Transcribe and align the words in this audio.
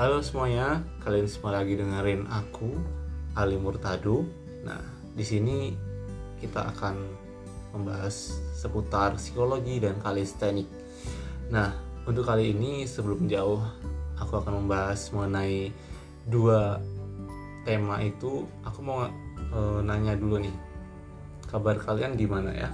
Halo 0.00 0.24
semuanya, 0.24 0.80
kalian 1.04 1.28
semua 1.28 1.60
lagi 1.60 1.76
dengerin 1.76 2.24
aku 2.24 2.72
Ali 3.36 3.60
Murtado. 3.60 4.24
Nah, 4.64 4.80
di 5.12 5.20
sini 5.20 5.76
kita 6.40 6.72
akan 6.72 6.96
membahas 7.76 8.32
seputar 8.56 9.20
psikologi 9.20 9.76
dan 9.76 10.00
kalistenik. 10.00 10.64
Nah, 11.52 11.76
untuk 12.08 12.24
kali 12.24 12.56
ini 12.56 12.88
sebelum 12.88 13.28
jauh 13.28 13.60
aku 14.16 14.40
akan 14.40 14.64
membahas 14.64 15.12
mengenai 15.12 15.68
dua 16.24 16.80
tema 17.68 18.00
itu. 18.00 18.48
Aku 18.64 18.80
mau 18.80 19.04
e, 19.36 19.60
nanya 19.84 20.16
dulu 20.16 20.40
nih, 20.40 20.56
kabar 21.44 21.76
kalian 21.76 22.16
gimana 22.16 22.56
ya? 22.56 22.72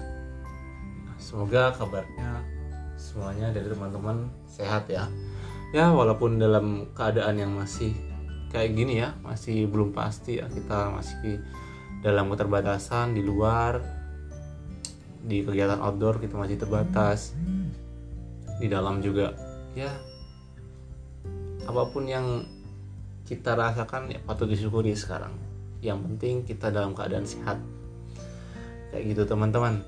Semoga 1.19 1.75
kabarnya 1.75 2.39
semuanya 2.95 3.51
dari 3.51 3.67
teman-teman 3.67 4.31
sehat 4.47 4.87
ya 4.87 5.11
ya 5.75 5.91
walaupun 5.91 6.39
dalam 6.39 6.91
keadaan 6.95 7.43
yang 7.43 7.53
masih 7.55 7.95
kayak 8.55 8.75
gini 8.79 9.03
ya 9.03 9.15
masih 9.23 9.67
belum 9.67 9.91
pasti 9.91 10.39
ya 10.39 10.47
kita 10.47 10.95
masih 10.95 11.43
dalam 12.05 12.31
keterbatasan 12.31 13.17
di 13.17 13.23
luar 13.25 13.83
di 15.27 15.43
kegiatan 15.43 15.83
outdoor 15.83 16.23
kita 16.23 16.39
masih 16.39 16.57
terbatas. 16.57 17.35
Di 18.57 18.71
dalam 18.71 19.03
juga 19.03 19.35
ya 19.77 19.91
apa 21.67 21.83
pun 21.91 22.07
yang 22.07 22.47
kita 23.27 23.59
rasakan 23.59 24.15
ya 24.15 24.23
patut 24.23 24.47
disyukuri 24.47 24.95
sekarang. 24.95 25.35
Yang 25.83 25.99
penting 26.07 26.35
kita 26.47 26.71
dalam 26.71 26.95
keadaan 26.95 27.27
sehat. 27.27 27.59
Kayak 28.95 29.05
gitu 29.13 29.23
teman-teman. 29.27 29.83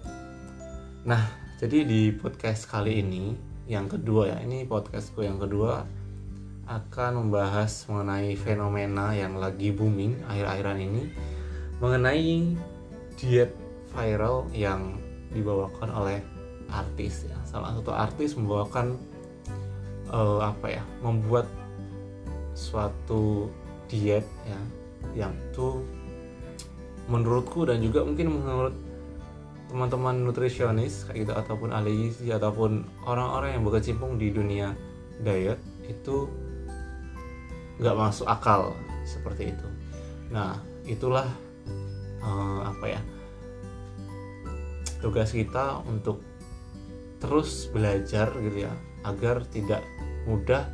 Nah 1.06 1.22
jadi 1.62 1.86
di 1.86 2.10
podcast 2.10 2.66
kali 2.66 2.98
ini 3.00 3.47
yang 3.68 3.84
kedua 3.84 4.32
ya 4.32 4.38
ini 4.40 4.64
podcastku 4.64 5.20
yang 5.20 5.36
kedua 5.36 5.84
akan 6.64 7.28
membahas 7.28 7.84
mengenai 7.84 8.32
fenomena 8.32 9.12
yang 9.12 9.36
lagi 9.36 9.76
booming 9.76 10.24
akhir-akhiran 10.24 10.78
ini 10.80 11.12
mengenai 11.76 12.56
diet 13.20 13.52
viral 13.92 14.48
yang 14.56 14.96
dibawakan 15.32 15.92
oleh 15.92 16.18
artis 16.72 17.28
ya. 17.28 17.36
Salah 17.44 17.76
satu 17.76 17.92
artis 17.92 18.36
membawakan 18.36 18.96
uh, 20.12 20.40
apa 20.48 20.80
ya 20.80 20.84
membuat 21.04 21.44
suatu 22.56 23.52
diet 23.88 24.24
ya 24.48 24.60
yang 25.24 25.32
tuh 25.52 25.84
menurutku 27.08 27.68
dan 27.68 27.80
juga 27.84 28.04
mungkin 28.04 28.32
menurut 28.32 28.76
teman-teman 29.68 30.24
nutrisionis 30.24 31.04
kayak 31.04 31.28
gitu 31.28 31.32
ataupun 31.36 31.70
ahli 31.76 32.08
gizi 32.08 32.32
ataupun 32.32 32.88
orang-orang 33.04 33.60
yang 33.60 33.62
berkecimpung 33.68 34.16
di 34.16 34.32
dunia 34.32 34.72
diet 35.20 35.60
itu 35.84 36.28
nggak 37.78 37.96
masuk 37.96 38.26
akal 38.26 38.72
seperti 39.04 39.52
itu. 39.52 39.68
Nah 40.32 40.56
itulah 40.88 41.28
uh, 42.24 42.60
apa 42.64 42.86
ya 42.96 43.00
tugas 45.04 45.30
kita 45.30 45.84
untuk 45.86 46.24
terus 47.22 47.68
belajar 47.70 48.32
gitu 48.40 48.66
ya 48.66 48.72
agar 49.06 49.46
tidak 49.52 49.84
mudah 50.26 50.66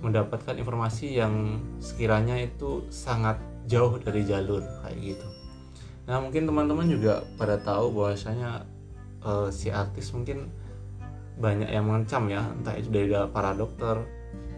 mendapatkan 0.00 0.56
informasi 0.56 1.20
yang 1.20 1.60
sekiranya 1.80 2.40
itu 2.40 2.84
sangat 2.88 3.36
jauh 3.68 3.96
dari 4.00 4.24
jalur 4.24 4.64
kayak 4.84 5.16
gitu. 5.16 5.39
Nah 6.08 6.16
mungkin 6.22 6.48
teman-teman 6.48 6.86
juga 6.88 7.24
pada 7.36 7.60
tahu 7.60 7.92
bahwasanya 7.92 8.64
uh, 9.24 9.48
si 9.52 9.68
artis 9.68 10.12
mungkin 10.14 10.48
banyak 11.40 11.72
yang 11.72 11.88
mengancam 11.88 12.28
ya 12.28 12.44
entah 12.52 12.76
itu 12.76 12.88
dari 12.92 13.08
para 13.32 13.56
dokter 13.56 13.96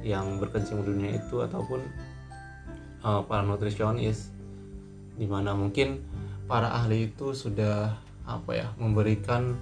yang 0.02 0.42
berkecimpung 0.42 0.82
dunia 0.82 1.14
itu 1.14 1.42
ataupun 1.42 1.80
uh, 3.06 3.22
para 3.22 3.46
nutrisionis. 3.46 4.34
Di 5.14 5.28
mana 5.28 5.54
mungkin 5.54 6.02
para 6.50 6.74
ahli 6.74 7.12
itu 7.12 7.36
sudah 7.36 7.94
apa 8.26 8.50
ya 8.54 8.68
memberikan 8.78 9.58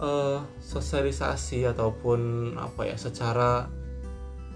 uh, 0.00 0.40
sosialisasi 0.60 1.68
ataupun 1.68 2.52
apa 2.56 2.88
ya 2.88 2.96
secara 2.96 3.68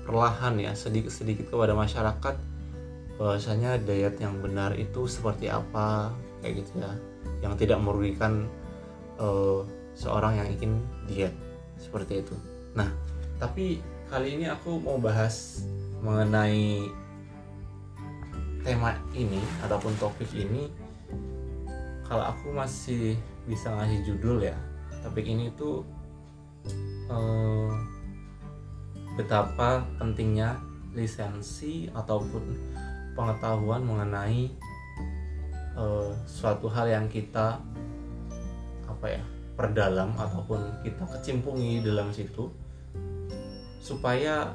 perlahan 0.08 0.56
ya 0.56 0.72
sedikit-sedikit 0.72 1.52
kepada 1.52 1.76
masyarakat 1.76 2.34
bahwasanya 3.18 3.82
diet 3.82 4.16
yang 4.22 4.38
benar 4.38 4.72
itu 4.78 5.10
seperti 5.10 5.50
apa 5.50 6.14
kayak 6.40 6.62
gitu 6.62 6.72
ya. 6.80 6.92
Yang 7.42 7.66
tidak 7.66 7.78
merugikan 7.82 8.46
uh, 9.18 9.66
seorang 9.98 10.38
yang 10.38 10.48
ingin 10.54 10.72
diet 11.10 11.34
seperti 11.76 12.22
itu. 12.22 12.34
Nah 12.78 12.88
tapi 13.42 13.82
kali 14.08 14.38
ini 14.38 14.46
aku 14.46 14.78
mau 14.78 14.96
bahas 14.96 15.66
mengenai 16.00 16.86
tema 18.62 18.94
ini 19.12 19.42
ataupun 19.66 19.92
topik 19.98 20.30
ini. 20.32 20.70
Kalau 22.06 22.24
aku 22.24 22.54
masih 22.54 23.18
bisa 23.44 23.68
ngasih 23.68 24.00
judul 24.08 24.40
ya 24.44 24.56
topik 25.02 25.24
ini 25.24 25.48
tuh 25.54 25.86
uh, 27.08 27.70
betapa 29.16 29.86
pentingnya 29.98 30.58
lisensi 30.92 31.90
ataupun 31.96 32.42
pengetahuan 33.18 33.82
mengenai 33.82 34.46
uh, 35.74 36.14
suatu 36.22 36.70
hal 36.70 36.86
yang 36.86 37.10
kita 37.10 37.58
apa 38.86 39.06
ya 39.10 39.22
perdalam 39.58 40.14
ataupun 40.14 40.86
kita 40.86 41.02
kecimpungi 41.18 41.82
dalam 41.82 42.14
situ 42.14 42.46
supaya 43.82 44.54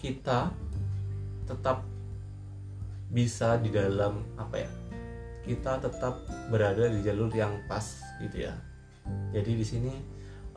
kita 0.00 0.48
tetap 1.44 1.84
bisa 3.12 3.60
di 3.60 3.68
dalam 3.68 4.24
apa 4.40 4.64
ya 4.64 4.70
kita 5.44 5.76
tetap 5.76 6.24
berada 6.48 6.88
di 6.88 7.04
jalur 7.04 7.28
yang 7.36 7.52
pas 7.68 7.84
gitu 8.24 8.48
ya. 8.48 8.56
Jadi 9.36 9.60
di 9.60 9.64
sini 9.64 9.92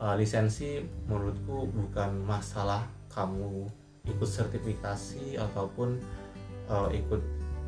uh, 0.00 0.16
lisensi 0.16 0.80
menurutku 1.04 1.68
bukan 1.68 2.24
masalah 2.24 2.88
kamu 3.12 3.68
ikut 4.08 4.24
sertifikasi 4.24 5.36
ataupun 5.36 6.00
uh, 6.68 6.88
ikut 6.92 7.20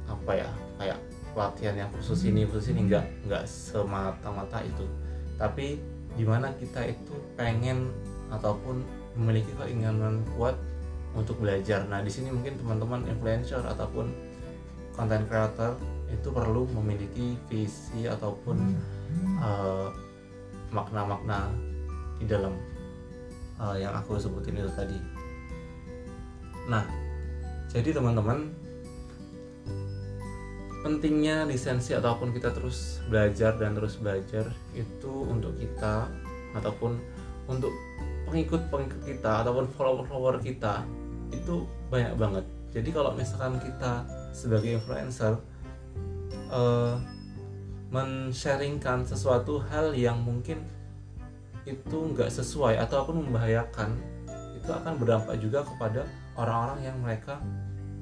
apa 0.06 0.32
ya 0.36 0.50
kayak 0.80 0.98
pelatihan 1.32 1.74
yang 1.86 1.90
khusus 1.94 2.26
ini 2.26 2.42
khusus 2.46 2.74
ini 2.74 2.90
nggak 2.90 3.06
nggak 3.26 3.44
semata-mata 3.48 4.62
itu. 4.62 4.86
Tapi 5.40 5.80
di 6.14 6.24
mana 6.26 6.52
kita 6.58 6.84
itu 6.84 7.14
pengen 7.38 7.88
ataupun 8.30 8.82
memiliki 9.18 9.50
keinginan 9.58 10.22
kuat 10.36 10.54
untuk 11.14 11.42
belajar. 11.42 11.86
Nah 11.90 12.02
di 12.02 12.10
sini 12.10 12.30
mungkin 12.30 12.54
teman-teman 12.58 13.06
influencer 13.06 13.62
ataupun 13.62 14.10
content 14.94 15.26
creator 15.26 15.74
itu 16.10 16.28
perlu 16.30 16.66
memiliki 16.74 17.38
visi 17.46 18.06
ataupun 18.06 18.58
uh, 19.38 19.88
makna-makna 20.74 21.50
di 22.18 22.26
dalam 22.26 22.54
uh, 23.58 23.74
yang 23.78 23.94
aku 23.94 24.18
sebutin 24.18 24.58
itu 24.58 24.70
tadi. 24.74 24.98
Nah 26.66 26.86
jadi 27.70 27.94
teman-teman 27.94 28.50
pentingnya 30.80 31.44
lisensi 31.44 31.92
ataupun 31.92 32.32
kita 32.32 32.56
terus 32.56 33.04
belajar 33.12 33.56
dan 33.60 33.76
terus 33.76 34.00
belajar 34.00 34.48
itu 34.72 35.12
untuk 35.28 35.52
kita 35.60 36.08
ataupun 36.56 36.96
untuk 37.46 37.72
pengikut-pengikut 38.24 39.02
kita 39.04 39.44
ataupun 39.44 39.68
follower-follower 39.76 40.40
kita 40.40 40.86
itu 41.34 41.66
banyak 41.92 42.14
banget. 42.16 42.44
Jadi 42.70 42.88
kalau 42.94 43.12
misalkan 43.12 43.58
kita 43.58 44.06
sebagai 44.30 44.78
influencer 44.78 45.36
uh, 46.48 46.94
men-sharingkan 47.90 49.02
sesuatu 49.02 49.58
hal 49.66 49.90
yang 49.92 50.22
mungkin 50.22 50.62
itu 51.66 51.98
nggak 52.14 52.30
sesuai 52.30 52.78
ataupun 52.80 53.26
membahayakan 53.26 53.98
itu 54.56 54.70
akan 54.70 54.94
berdampak 54.96 55.36
juga 55.42 55.66
kepada 55.66 56.06
orang-orang 56.38 56.80
yang 56.86 56.96
mereka 57.02 57.34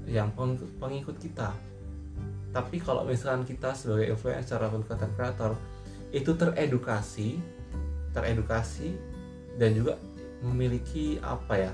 yang 0.05 0.29
pengikut 0.79 1.17
kita 1.17 1.53
tapi 2.53 2.81
kalau 2.81 3.05
misalkan 3.05 3.45
kita 3.45 3.77
sebagai 3.77 4.17
influencer 4.17 4.57
ataupun 4.57 4.85
content 4.89 5.13
creator 5.15 5.53
itu 6.09 6.33
teredukasi 6.33 7.37
teredukasi 8.17 8.97
dan 9.61 9.77
juga 9.77 10.01
memiliki 10.41 11.21
apa 11.21 11.69
ya 11.69 11.73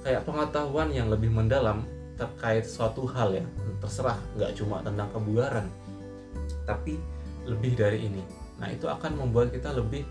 kayak 0.00 0.24
pengetahuan 0.24 0.88
yang 0.94 1.12
lebih 1.12 1.28
mendalam 1.28 1.84
terkait 2.16 2.64
suatu 2.64 3.04
hal 3.08 3.32
ya. 3.32 3.44
Terserah 3.80 4.16
nggak 4.36 4.52
cuma 4.56 4.80
tentang 4.84 5.08
kebugaran 5.12 5.66
tapi 6.64 6.96
lebih 7.44 7.76
dari 7.76 8.08
ini. 8.08 8.22
Nah 8.60 8.68
itu 8.72 8.88
akan 8.88 9.16
membuat 9.16 9.52
kita 9.52 9.72
lebih 9.72 10.04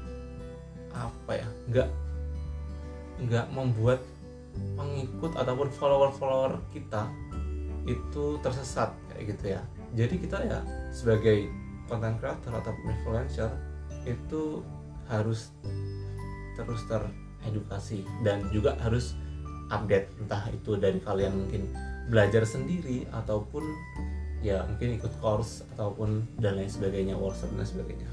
apa 0.89 1.31
ya 1.37 1.47
nggak 1.69 1.89
nggak 3.29 3.47
membuat 3.53 4.01
pengikut 4.73 5.37
ataupun 5.37 5.69
follower-follower 5.69 6.57
kita 6.73 7.05
itu 7.85 8.41
tersesat 8.41 8.91
kayak 9.13 9.37
gitu 9.37 9.45
ya 9.55 9.61
jadi 9.97 10.15
kita 10.17 10.37
ya 10.45 10.59
sebagai 10.93 11.49
content 11.89 12.17
creator 12.21 12.53
atau 12.53 12.73
influencer 12.85 13.49
itu 14.05 14.61
harus 15.09 15.49
terus 16.53 16.81
teredukasi 16.85 18.05
dan 18.21 18.45
juga 18.53 18.77
harus 18.83 19.17
update 19.73 20.09
entah 20.21 20.43
itu 20.53 20.77
dari 20.77 20.99
kalian 21.01 21.45
mungkin 21.45 21.69
belajar 22.09 22.45
sendiri 22.45 23.05
ataupun 23.13 23.63
ya 24.41 24.65
mungkin 24.65 24.97
ikut 24.97 25.13
course 25.21 25.65
ataupun 25.75 26.25
dan 26.41 26.57
lain 26.57 26.69
sebagainya 26.69 27.15
workshop 27.17 27.53
dan 27.53 27.65
sebagainya. 27.65 28.09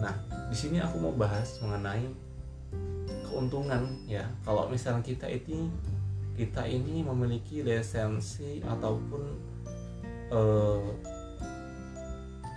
Nah 0.00 0.14
di 0.48 0.56
sini 0.56 0.80
aku 0.80 0.96
mau 1.00 1.12
bahas 1.12 1.60
mengenai 1.60 2.08
keuntungan 3.28 3.92
ya. 4.08 4.24
Kalau 4.42 4.68
misalnya 4.72 5.04
kita 5.04 5.28
ini 5.28 5.68
kita 6.38 6.64
ini 6.70 7.02
memiliki 7.02 7.66
lisensi 7.66 8.62
ataupun 8.62 9.22
eh, 10.32 10.80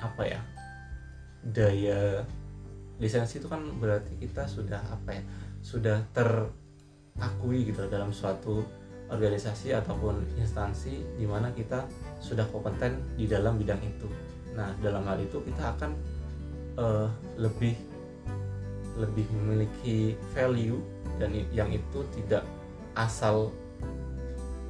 apa 0.01 0.23
ya? 0.25 0.41
Daya 1.41 2.21
lisensi 3.01 3.41
itu 3.41 3.50
kan 3.50 3.65
berarti 3.81 4.13
kita 4.19 4.45
sudah 4.45 4.81
apa 4.91 5.18
ya? 5.18 5.23
Sudah 5.62 5.97
terakui 6.13 7.65
gitu 7.69 7.85
dalam 7.89 8.13
suatu 8.13 8.62
organisasi 9.12 9.75
ataupun 9.75 10.23
instansi 10.39 11.03
di 11.19 11.27
mana 11.27 11.51
kita 11.51 11.83
sudah 12.23 12.47
kompeten 12.47 13.03
di 13.19 13.27
dalam 13.27 13.59
bidang 13.59 13.83
itu. 13.83 14.07
Nah, 14.56 14.71
dalam 14.79 15.03
hal 15.03 15.19
itu 15.19 15.44
kita 15.44 15.75
akan 15.75 15.91
uh, 16.79 17.07
lebih 17.35 17.75
lebih 19.00 19.23
memiliki 19.31 20.15
value 20.35 20.79
dan 21.19 21.31
yang 21.56 21.71
itu 21.71 22.03
tidak 22.15 22.44
asal 22.95 23.51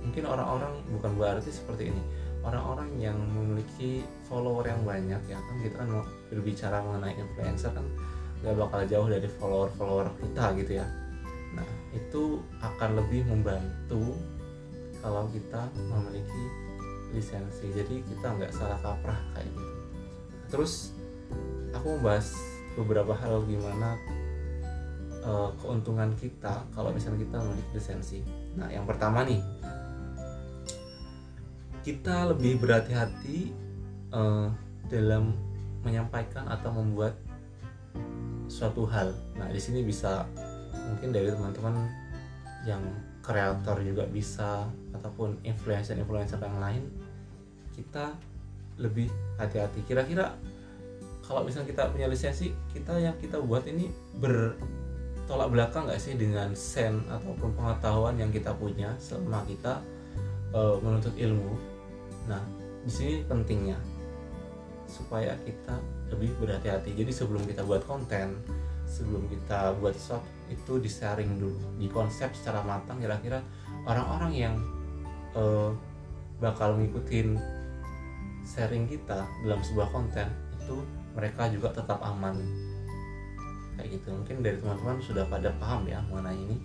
mungkin 0.01 0.25
orang-orang 0.29 0.81
bukan 0.93 1.11
berarti 1.17 1.49
seperti 1.49 1.89
ini 1.93 2.01
orang-orang 2.41 2.89
yang 2.97 3.17
memiliki 3.17 4.01
follower 4.25 4.65
yang 4.65 4.81
banyak 4.81 5.21
ya 5.29 5.37
kan 5.37 5.55
kita 5.61 5.75
kan 5.77 5.89
mau 5.89 6.03
berbicara 6.33 6.81
mengenai 6.81 7.13
influencer 7.17 7.69
kan 7.73 7.85
nggak 8.41 8.57
bakal 8.57 8.81
jauh 8.89 9.07
dari 9.07 9.29
follower-follower 9.37 10.07
kita 10.17 10.45
gitu 10.57 10.71
ya. 10.81 10.87
Nah 11.53 11.67
itu 11.93 12.41
akan 12.57 12.89
lebih 12.97 13.21
membantu 13.29 14.17
kalau 15.01 15.29
kita 15.29 15.69
memiliki 15.77 16.43
lisensi. 17.13 17.69
Jadi 17.69 18.01
kita 18.01 18.27
nggak 18.33 18.49
salah 18.49 18.81
kaprah 18.81 19.19
kayak 19.37 19.45
gitu. 19.45 19.75
Terus 20.49 20.73
aku 21.77 21.97
mau 21.97 22.11
bahas 22.11 22.33
beberapa 22.73 23.13
hal 23.13 23.45
gimana 23.45 23.99
uh, 25.21 25.53
keuntungan 25.61 26.09
kita 26.17 26.65
kalau 26.73 26.89
misalnya 26.89 27.21
kita 27.21 27.37
memiliki 27.45 27.71
lisensi. 27.77 28.19
Nah 28.57 28.73
yang 28.73 28.89
pertama 28.89 29.21
nih 29.21 29.37
kita 31.81 32.29
lebih 32.29 32.61
berhati-hati 32.61 33.53
uh, 34.13 34.53
dalam 34.89 35.33
menyampaikan 35.81 36.45
atau 36.45 36.69
membuat 36.69 37.17
suatu 38.45 38.85
hal. 38.85 39.15
Nah, 39.39 39.49
di 39.49 39.57
sini 39.57 39.81
bisa 39.81 40.29
mungkin 40.85 41.09
dari 41.09 41.33
teman-teman 41.33 41.89
yang 42.67 42.81
kreator 43.25 43.81
juga 43.81 44.05
bisa 44.05 44.69
ataupun 44.93 45.41
influencer-influencer 45.41 46.37
yang 46.37 46.57
lain 46.61 46.83
kita 47.73 48.13
lebih 48.77 49.09
hati-hati. 49.41 49.81
Kira-kira 49.87 50.37
kalau 51.25 51.47
misalnya 51.47 51.71
kita 51.71 51.89
punya 51.89 52.11
lisensi, 52.11 52.51
kita 52.75 52.97
yang 52.99 53.15
kita 53.17 53.39
buat 53.39 53.63
ini 53.65 53.87
bertolak 54.19 55.49
belakang 55.49 55.87
nggak 55.87 56.01
sih 56.01 56.19
dengan 56.19 56.51
sen 56.53 57.01
ataupun 57.07 57.55
pengetahuan 57.55 58.19
yang 58.19 58.29
kita 58.29 58.51
punya 58.51 58.91
selama 58.99 59.47
kita 59.47 59.79
uh, 60.51 60.75
menuntut 60.83 61.15
ilmu 61.15 61.70
Nah, 62.29 62.41
di 62.81 62.91
sini 62.91 63.13
pentingnya 63.25 63.77
supaya 64.91 65.31
kita 65.47 65.79
lebih 66.11 66.35
berhati-hati. 66.43 66.91
Jadi 66.91 67.11
sebelum 67.15 67.47
kita 67.47 67.63
buat 67.63 67.87
konten, 67.87 68.35
sebelum 68.83 69.23
kita 69.31 69.79
buat 69.79 69.95
sesuatu 69.95 70.27
itu 70.51 70.83
di 70.83 70.89
sharing 70.91 71.39
dulu, 71.39 71.79
di 71.79 71.87
konsep 71.87 72.35
secara 72.35 72.59
matang 72.67 72.99
kira-kira 72.99 73.39
orang-orang 73.87 74.31
yang 74.35 74.55
uh, 75.31 75.71
bakal 76.43 76.75
ngikutin 76.75 77.39
sharing 78.43 78.89
kita 78.91 79.23
dalam 79.47 79.61
sebuah 79.63 79.87
konten 79.95 80.27
itu 80.59 80.83
mereka 81.15 81.47
juga 81.47 81.71
tetap 81.71 82.03
aman. 82.03 82.35
Kayak 83.79 83.97
gitu. 83.97 84.11
Mungkin 84.11 84.43
dari 84.43 84.59
teman-teman 84.59 84.99
sudah 84.99 85.23
pada 85.31 85.49
paham 85.55 85.87
ya 85.87 86.03
mengenai 86.11 86.35
ini. 86.35 86.57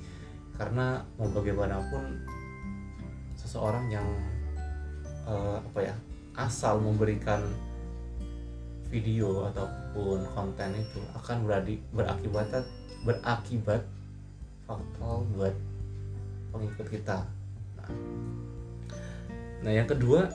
Karena 0.57 1.05
mau 1.21 1.29
bagaimanapun 1.31 2.27
seseorang 3.37 3.93
yang 3.93 4.07
uh, 5.27 5.59
apa 5.61 5.81
ya 5.93 5.95
asal 6.37 6.81
memberikan 6.81 7.43
video 8.87 9.51
ataupun 9.51 10.23
konten 10.33 10.79
itu 10.79 11.03
akan 11.19 11.43
beradi, 11.43 11.77
berakibat 11.91 12.65
berakibat 13.03 13.83
fatal 14.67 15.27
buat 15.35 15.55
pengikut 16.55 16.87
kita. 16.89 17.27
Nah, 17.77 17.91
nah 19.67 19.73
yang 19.75 19.89
kedua 19.91 20.31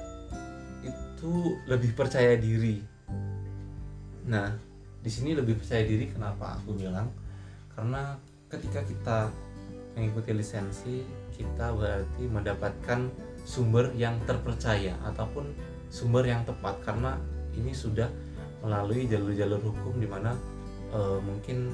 itu 0.84 1.32
lebih 1.68 1.96
percaya 1.96 2.36
diri. 2.36 2.84
Nah 4.28 4.52
di 5.02 5.10
sini 5.10 5.34
lebih 5.34 5.58
percaya 5.58 5.82
diri 5.82 6.14
kenapa 6.14 6.62
aku 6.62 6.78
bilang 6.78 7.10
karena 7.74 8.14
ketika 8.52 8.86
kita 8.86 9.18
mengikuti 9.98 10.32
lisensi 10.36 11.02
kita 11.42 11.74
berarti 11.74 12.24
mendapatkan 12.30 13.10
sumber 13.42 13.90
yang 13.98 14.22
terpercaya 14.30 14.94
ataupun 15.02 15.50
sumber 15.90 16.30
yang 16.30 16.46
tepat 16.46 16.78
karena 16.86 17.18
ini 17.58 17.74
sudah 17.74 18.08
melalui 18.62 19.10
jalur-jalur 19.10 19.58
hukum 19.58 19.98
di 19.98 20.06
mana 20.06 20.38
e, 20.94 21.00
mungkin 21.26 21.74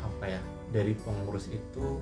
apa 0.00 0.24
ya 0.24 0.40
dari 0.72 0.96
pengurus 0.96 1.52
itu 1.52 2.00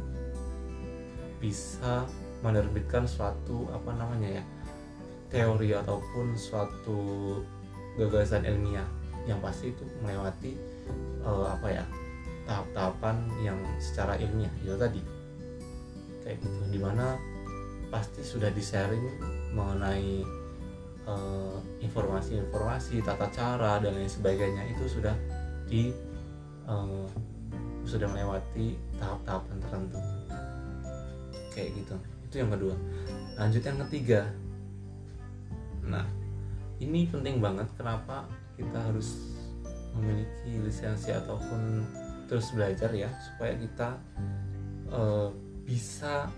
bisa 1.42 2.06
menerbitkan 2.46 3.04
suatu 3.04 3.66
apa 3.74 3.90
namanya 3.98 4.40
ya 4.40 4.44
teori 5.28 5.74
ataupun 5.74 6.38
suatu 6.38 7.42
gagasan 7.98 8.46
ilmiah 8.46 8.86
yang 9.26 9.42
pasti 9.42 9.74
itu 9.74 9.82
melewati 10.00 10.54
e, 11.26 11.30
apa 11.50 11.68
ya 11.68 11.84
tahap-tahapan 12.48 13.16
yang 13.46 13.58
secara 13.78 14.18
ilmiah. 14.18 14.50
Itu 14.62 14.74
tadi 14.74 15.19
kayak 16.22 16.38
gitu. 16.40 16.60
Di 16.72 16.78
mana 16.80 17.16
pasti 17.90 18.22
sudah 18.22 18.48
di 18.54 18.62
sharing 18.62 19.06
mengenai 19.56 20.22
uh, 21.08 21.58
informasi-informasi 21.82 23.02
tata 23.02 23.28
cara 23.32 23.82
dan 23.82 23.96
lain 23.96 24.10
sebagainya. 24.10 24.70
Itu 24.72 24.86
sudah 24.86 25.14
di 25.66 25.90
uh, 26.68 27.06
sudah 27.84 28.06
melewati 28.06 28.76
tahap-tahapan 29.00 29.56
tertentu. 29.60 30.00
Kayak 31.50 31.70
gitu. 31.82 31.94
Itu 32.30 32.34
yang 32.46 32.50
kedua. 32.54 32.74
Lanjut 33.40 33.62
yang 33.64 33.78
ketiga. 33.88 34.30
Nah 35.84 36.06
ini 36.80 37.04
penting 37.08 37.44
banget 37.44 37.68
kenapa 37.76 38.24
kita 38.56 38.78
harus 38.80 39.36
memiliki 39.96 40.60
lisensi 40.64 41.12
ataupun 41.12 41.84
terus 42.30 42.54
belajar 42.54 42.94
ya 42.94 43.10
supaya 43.26 43.52
kita 43.58 43.88
uh, 44.88 45.28
bisa 45.64 46.28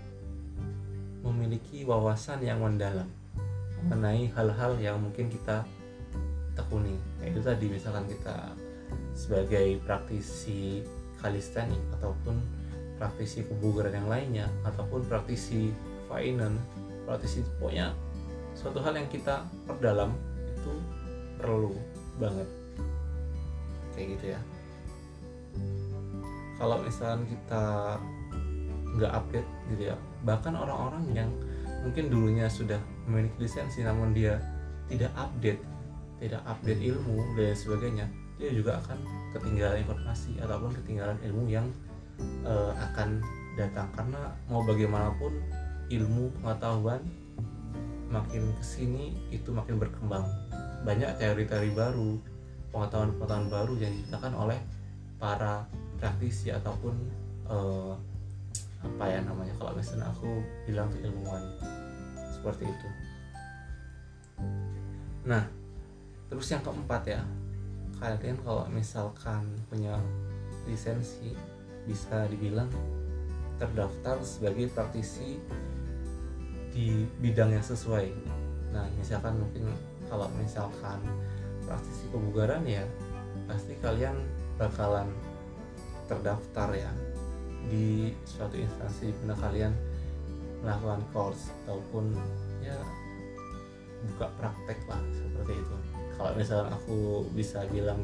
memiliki 1.23 1.87
wawasan 1.87 2.43
yang 2.43 2.59
mendalam 2.59 3.07
mengenai 3.83 4.31
hal-hal 4.31 4.79
yang 4.79 4.99
mungkin 4.99 5.27
kita 5.27 5.67
tekuni. 6.55 6.95
Itu 7.19 7.43
tadi 7.43 7.67
misalkan 7.67 8.07
kita 8.07 8.55
sebagai 9.15 9.79
praktisi 9.83 10.83
kalistenik 11.19 11.79
ataupun 11.99 12.39
praktisi 12.99 13.43
kebugaran 13.43 13.95
yang 13.95 14.07
lainnya 14.07 14.47
ataupun 14.63 15.03
praktisi 15.07 15.73
finance 16.07 16.61
praktisi 17.03 17.43
pokoknya 17.59 17.91
suatu 18.53 18.79
hal 18.79 18.95
yang 18.95 19.09
kita 19.09 19.43
perdalam 19.65 20.13
itu 20.53 20.73
perlu 21.41 21.73
banget. 22.21 22.47
Kayak 23.93 24.07
gitu 24.17 24.25
ya. 24.37 24.41
Kalau 26.57 26.77
misalnya 26.79 27.25
kita 27.27 27.65
nggak 28.97 29.11
update 29.11 29.49
gitu 29.73 29.83
ya. 29.93 29.95
Bahkan 30.23 30.53
orang-orang 30.53 31.03
yang 31.13 31.29
mungkin 31.83 32.07
dulunya 32.07 32.47
sudah 32.47 32.79
memiliki 33.09 33.43
lisensi 33.43 33.83
namun 33.83 34.15
dia 34.15 34.39
tidak 34.87 35.11
update 35.19 35.59
tidak 36.23 36.39
update 36.47 36.79
ilmu 36.79 37.19
dan 37.35 37.51
sebagainya 37.51 38.05
dia 38.39 38.49
juga 38.55 38.79
akan 38.79 38.97
ketinggalan 39.35 39.83
informasi 39.83 40.39
ataupun 40.39 40.71
ketinggalan 40.81 41.19
ilmu 41.21 41.43
yang 41.51 41.67
uh, 42.47 42.71
akan 42.91 43.19
datang. 43.59 43.87
Karena 43.93 44.33
mau 44.47 44.63
bagaimanapun 44.63 45.31
ilmu 45.91 46.31
pengetahuan 46.41 47.01
makin 48.09 48.53
ke 48.57 48.63
sini 48.63 49.13
itu 49.33 49.51
makin 49.51 49.81
berkembang. 49.81 50.25
Banyak 50.85 51.17
teori-teori 51.17 51.71
baru 51.73 52.19
pengetahuan-pengetahuan 52.73 53.47
baru 53.49 53.73
yang 53.77 53.91
diciptakan 53.93 54.33
oleh 54.33 54.59
para 55.21 55.65
praktisi 56.01 56.49
ataupun 56.49 56.95
uh, 57.47 57.93
apa 58.83 59.05
ya 59.07 59.19
namanya? 59.23 59.55
Kalau 59.55 59.73
misalnya 59.73 60.11
aku 60.11 60.29
bilang 60.67 60.91
tuh 60.91 60.99
ilmuwan 61.01 61.43
seperti 62.35 62.67
itu. 62.67 62.89
Nah 65.23 65.47
terus 66.27 66.47
yang 66.51 66.61
keempat 66.61 67.03
ya. 67.07 67.23
Kalian 68.03 68.35
kalau 68.43 68.67
misalkan 68.67 69.47
punya 69.71 69.95
lisensi 70.67 71.31
bisa 71.87 72.27
dibilang 72.27 72.67
terdaftar 73.55 74.19
sebagai 74.19 74.67
praktisi 74.75 75.39
di 76.73 77.07
bidang 77.23 77.55
yang 77.55 77.63
sesuai. 77.63 78.11
Nah 78.75 78.83
misalkan 78.99 79.39
mungkin 79.39 79.71
kalau 80.11 80.27
misalkan 80.35 80.99
praktisi 81.63 82.11
kebugaran 82.11 82.67
ya 82.67 82.83
pasti 83.47 83.79
kalian 83.79 84.19
bakalan 84.59 85.07
terdaftar 86.11 86.69
ya 86.75 86.91
di 87.71 88.11
suatu 88.27 88.59
instansi 88.59 89.13
mana 89.23 89.35
kalian 89.39 89.73
melakukan 90.63 91.03
course 91.11 91.51
ataupun 91.63 92.15
ya 92.63 92.75
buka 94.13 94.27
praktek 94.39 94.79
lah 94.87 94.99
seperti 95.11 95.53
itu. 95.59 95.75
Kalau 96.15 96.31
misalnya 96.35 96.71
aku 96.75 97.27
bisa 97.35 97.63
bilang 97.71 97.99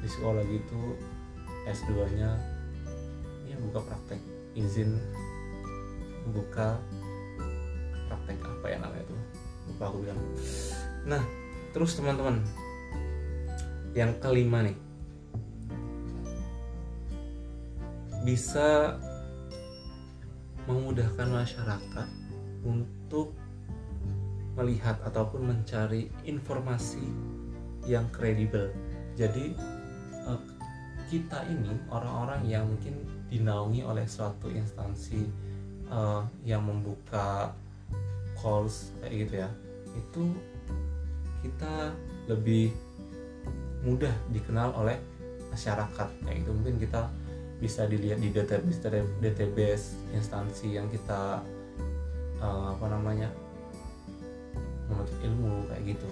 di 0.00 0.08
sekolah 0.08 0.40
gitu 0.48 0.96
S2 1.68 1.92
nya 2.16 2.30
ya 3.48 3.56
buka 3.60 3.84
praktek. 3.84 4.20
Izin 4.56 4.96
buka 6.32 6.76
praktek 8.08 8.38
apa 8.42 8.66
ya 8.68 8.78
namanya 8.80 9.04
itu? 9.04 9.16
Lupa 9.70 9.84
aku 9.92 9.96
bilang. 10.04 10.20
Nah 11.04 11.22
terus 11.70 11.94
teman-teman 11.96 12.42
yang 13.94 14.14
kelima 14.22 14.62
nih 14.64 14.76
bisa 18.22 19.00
memudahkan 20.68 21.28
masyarakat 21.28 22.08
untuk 22.62 23.32
melihat 24.54 25.00
ataupun 25.02 25.48
mencari 25.48 26.12
informasi 26.28 27.00
yang 27.88 28.04
kredibel. 28.12 28.68
Jadi 29.16 29.56
eh, 30.28 30.40
kita 31.08 31.42
ini 31.48 31.74
orang-orang 31.90 32.44
yang 32.46 32.68
mungkin 32.68 33.08
dinaungi 33.30 33.82
oleh 33.82 34.06
suatu 34.06 34.50
instansi 34.50 35.26
uh, 35.90 36.22
yang 36.46 36.66
membuka 36.66 37.54
calls 38.38 38.94
kayak 39.02 39.26
gitu 39.26 39.34
ya, 39.42 39.50
itu 39.94 40.22
kita 41.42 41.94
lebih 42.30 42.70
mudah 43.82 44.12
dikenal 44.30 44.70
oleh 44.76 44.98
masyarakat 45.50 46.08
kayak 46.22 46.36
gitu 46.46 46.50
mungkin 46.54 46.76
kita 46.78 47.10
bisa 47.60 47.84
dilihat 47.84 48.24
di 48.24 48.32
database 48.32 48.80
database 49.20 49.92
instansi 50.16 50.80
yang 50.80 50.88
kita 50.88 51.44
uh, 52.40 52.72
apa 52.72 52.86
namanya 52.88 53.28
menuntut 54.88 55.14
ilmu 55.20 55.68
kayak 55.68 55.94
gitu. 55.94 56.08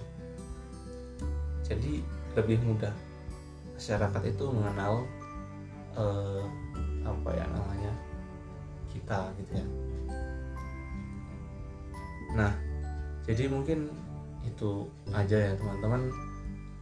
Jadi 1.64 2.04
lebih 2.36 2.60
mudah 2.62 2.92
masyarakat 3.74 4.22
itu 4.28 4.44
mengenal 4.52 5.08
uh, 5.96 6.44
apa 7.08 7.30
ya 7.32 7.44
namanya 7.48 7.92
kita 8.92 9.32
gitu 9.40 9.52
ya. 9.56 9.66
Nah 12.36 12.52
jadi 13.24 13.48
mungkin 13.48 13.88
itu 14.44 14.84
aja 15.16 15.36
ya 15.36 15.52
teman-teman. 15.56 16.12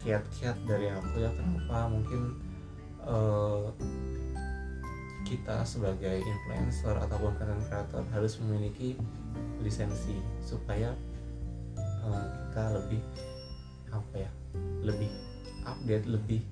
Kiat-kiat 0.03 0.55
dari 0.71 0.87
aku 0.87 1.19
ya 1.19 1.31
kenapa 1.35 1.91
mungkin 1.91 2.39
uh, 3.03 3.67
kita 5.27 5.67
sebagai 5.67 6.23
influencer 6.23 6.95
ataupun 6.95 7.35
content 7.35 7.59
creator 7.67 8.07
harus 8.15 8.39
memiliki 8.39 8.95
lisensi 9.59 10.15
supaya 10.39 10.95
uh, 12.07 12.27
kita 12.47 12.65
lebih 12.79 13.03
apa 13.91 14.15
ya 14.15 14.31
lebih 14.87 15.11
update 15.67 16.07
lebih 16.07 16.43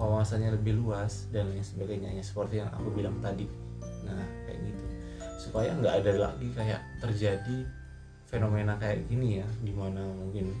wawasannya 0.00 0.56
lebih 0.56 0.80
luas 0.80 1.28
dan 1.28 1.52
lain 1.52 1.60
sebagainya. 1.60 2.16
Ya 2.16 2.24
seperti 2.24 2.64
yang 2.64 2.72
aku 2.72 2.88
bilang 2.96 3.20
tadi. 3.20 3.44
Nah 4.08 4.24
kayak 4.48 4.58
gitu. 4.64 4.84
Supaya 5.36 5.76
nggak 5.76 5.94
ada 6.00 6.12
lagi 6.32 6.48
kayak 6.56 6.80
terjadi 7.04 7.68
fenomena 8.24 8.80
kayak 8.80 9.04
gini 9.12 9.44
ya 9.44 9.48
di 9.60 9.76
mana 9.76 10.00
mungkin 10.00 10.56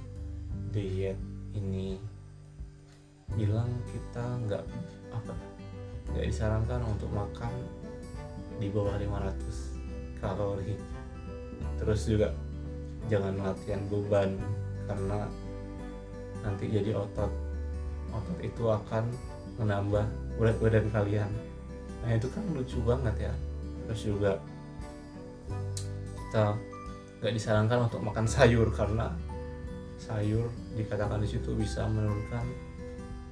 diet 0.74 1.16
ini 1.56 1.96
bilang 3.32 3.70
kita 3.86 4.24
nggak 4.44 4.64
apa 5.14 5.34
nggak 6.12 6.26
disarankan 6.26 6.80
untuk 6.86 7.10
makan 7.14 7.52
di 8.58 8.68
bawah 8.68 8.98
500 8.98 10.20
kalori. 10.20 10.76
Terus 11.80 12.00
juga 12.04 12.28
jangan 13.08 13.34
latihan 13.40 13.82
beban 13.88 14.36
karena 14.84 15.26
nanti 16.44 16.64
jadi 16.68 16.92
otot. 16.96 17.32
Otot 18.10 18.38
itu 18.42 18.64
akan 18.68 19.04
menambah 19.56 20.04
berat 20.36 20.56
badan 20.60 20.86
kalian. 20.92 21.30
Nah 22.04 22.10
itu 22.16 22.28
kan 22.32 22.44
lucu 22.52 22.78
banget 22.84 23.30
ya. 23.30 23.34
Terus 23.88 24.00
juga 24.06 24.32
kita 26.30 26.54
nggak 27.20 27.34
disarankan 27.36 27.90
untuk 27.90 28.00
makan 28.00 28.24
sayur 28.24 28.70
karena 28.72 29.12
sayur 30.00 30.48
dikatakan 30.78 31.20
di 31.20 31.28
situ 31.28 31.52
bisa 31.52 31.84
menurunkan 31.84 32.44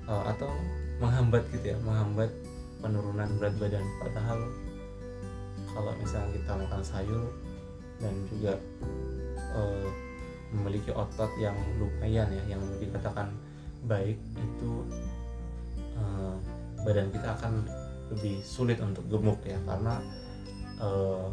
uh, 0.05 0.29
atau 0.29 0.53
menghambat 1.01 1.47
gitu 1.55 1.73
ya 1.73 1.79
menghambat 1.81 2.29
penurunan 2.79 3.29
berat 3.39 3.55
badan 3.59 3.85
padahal 4.01 4.41
kalau 5.75 5.93
misalnya 6.01 6.31
kita 6.35 6.53
makan 6.59 6.83
sayur 6.83 7.27
dan 7.99 8.15
juga 8.31 8.55
uh, 9.55 9.89
memiliki 10.55 10.91
otot 10.95 11.29
yang 11.37 11.55
lumayan 11.77 12.31
ya 12.33 12.57
yang 12.57 12.63
dikatakan 12.81 13.35
baik 13.85 14.17
itu 14.39 14.73
uh, 15.99 16.35
badan 16.83 17.11
kita 17.13 17.37
akan 17.37 17.67
lebih 18.09 18.41
sulit 18.41 18.81
untuk 18.81 19.05
gemuk 19.11 19.39
ya 19.45 19.59
karena 19.69 20.01
uh, 20.81 21.29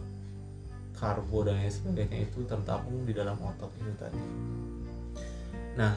karbo 0.96 1.44
dan 1.44 1.60
sebagainya 1.68 2.28
itu 2.28 2.44
tertampung 2.48 3.04
di 3.04 3.12
dalam 3.12 3.36
otot 3.40 3.68
itu 3.76 3.92
tadi. 4.00 4.22
Nah, 5.76 5.92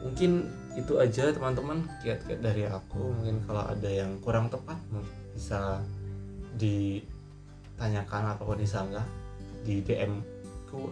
mungkin 0.00 0.48
itu 0.78 0.96
aja 0.96 1.28
teman-teman 1.34 1.84
kiat-kiat 2.00 2.40
dari 2.40 2.64
aku. 2.66 3.12
Mungkin 3.20 3.44
kalau 3.44 3.66
ada 3.66 3.90
yang 3.90 4.16
kurang 4.22 4.48
tepat 4.48 4.78
bisa 5.34 5.82
ditanyakan 6.56 8.36
ataupun 8.36 8.58
disanggah 8.60 9.04
di 9.66 9.84
DM 9.84 10.24
ku 10.70 10.88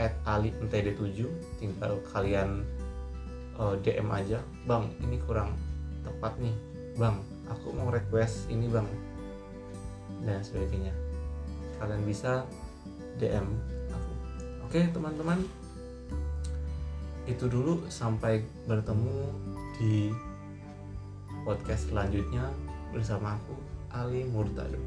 at 0.00 0.16
ali 0.24 0.52
ntd7 0.64 1.28
tinggal 1.60 2.00
kalian 2.12 2.64
uh, 3.56 3.76
eh, 3.76 3.84
DM 3.84 4.08
aja. 4.10 4.38
Bang 4.68 4.92
ini 5.04 5.16
kurang 5.24 5.56
tepat 6.04 6.36
nih. 6.40 6.54
Bang 6.98 7.24
aku 7.48 7.72
mau 7.72 7.88
request 7.88 8.50
ini 8.52 8.68
bang. 8.68 8.88
Dan 10.20 10.44
sebagainya. 10.44 10.92
Kalian 11.80 12.04
bisa 12.04 12.44
DM 13.16 13.46
aku. 13.88 14.12
Oke 14.68 14.80
teman-teman 14.92 15.40
itu 17.28 17.44
dulu 17.50 17.84
sampai 17.90 18.40
bertemu 18.64 19.18
di 19.76 20.12
podcast 21.44 21.88
selanjutnya 21.88 22.48
bersama 22.92 23.36
aku 23.36 23.56
Ali 23.90 24.24
Murtado 24.28 24.78